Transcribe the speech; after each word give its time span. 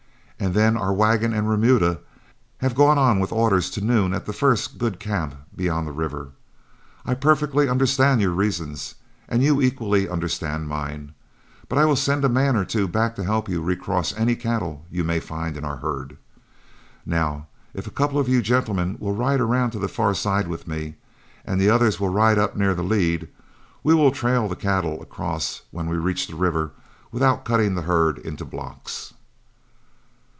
And 0.43 0.55
then 0.55 0.75
our 0.75 0.91
wagon 0.91 1.33
and 1.33 1.47
remuda 1.47 1.99
have 2.61 2.73
gone 2.73 2.97
on 2.97 3.19
with 3.19 3.31
orders 3.31 3.69
to 3.69 3.81
noon 3.81 4.11
at 4.11 4.25
the 4.25 4.33
first 4.33 4.79
good 4.79 4.99
camp 4.99 5.35
beyond 5.55 5.85
the 5.85 5.91
river. 5.91 6.29
I 7.05 7.13
perfectly 7.13 7.69
understand 7.69 8.21
your 8.21 8.31
reasons, 8.31 8.95
and 9.29 9.43
you 9.43 9.61
equally 9.61 10.09
understand 10.09 10.67
mine; 10.67 11.13
but 11.69 11.77
I 11.77 11.85
will 11.85 11.95
send 11.95 12.25
a 12.25 12.27
man 12.27 12.55
or 12.55 12.65
two 12.65 12.87
back 12.87 13.15
to 13.17 13.23
help 13.23 13.49
you 13.49 13.61
recross 13.61 14.15
any 14.17 14.35
cattle 14.35 14.83
you 14.89 15.03
may 15.03 15.19
find 15.19 15.55
in 15.57 15.63
our 15.63 15.77
herd. 15.77 16.17
Now, 17.05 17.45
if 17.75 17.85
a 17.85 17.91
couple 17.91 18.17
of 18.17 18.27
you 18.27 18.41
gentlemen 18.41 18.97
will 18.99 19.13
ride 19.13 19.41
around 19.41 19.75
on 19.75 19.81
the 19.83 19.87
far 19.87 20.15
side 20.15 20.47
with 20.47 20.67
me, 20.67 20.95
and 21.45 21.61
the 21.61 21.69
others 21.69 21.99
will 21.99 22.09
ride 22.09 22.39
up 22.39 22.57
near 22.57 22.73
the 22.73 22.81
lead, 22.83 23.27
we 23.83 23.93
will 23.93 24.09
trail 24.11 24.47
the 24.47 24.55
cattle 24.55 25.03
across 25.03 25.61
when 25.69 25.87
we 25.87 25.97
reach 25.97 26.25
the 26.25 26.35
river 26.35 26.71
without 27.11 27.45
cutting 27.45 27.75
the 27.75 27.83
herd 27.83 28.17
into 28.17 28.43
blocks." 28.43 29.13